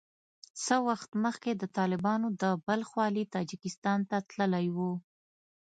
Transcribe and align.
څه 0.63 0.75
وخت 0.87 1.09
مخکې 1.23 1.51
د 1.55 1.63
طالبانو 1.77 2.27
د 2.41 2.43
بلخ 2.67 2.89
والي 2.99 3.23
تاجکستان 3.35 3.99
ته 4.09 4.17
تللی 4.29 4.67
وو 4.75 4.91